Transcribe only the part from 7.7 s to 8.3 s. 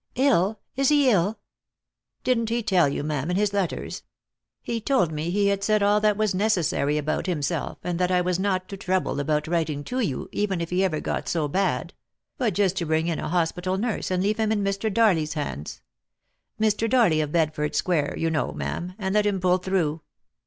and that I